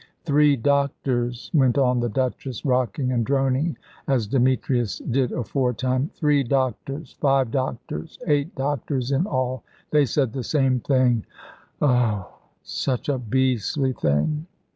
[0.25, 3.77] "Three doctors," went on the Duchess, rocking and droning
[4.07, 9.61] as Demetrius did aforetime "three doctors, five doctors, eight doctors in all.
[9.91, 11.23] They said the same thing
[11.79, 12.25] ugh!
[12.63, 14.47] such a beastly thing!